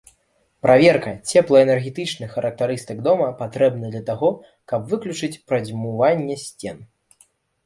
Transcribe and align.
Праверка 0.65 1.11
цеплаэнергетычных 1.33 2.29
характарыстык 2.37 3.03
дома 3.09 3.27
патрэбная 3.43 3.91
для 3.97 4.03
таго, 4.09 4.31
каб 4.73 4.89
выключыць 4.95 5.31
прадзьмуванне 5.53 6.41
сцен. 6.47 6.83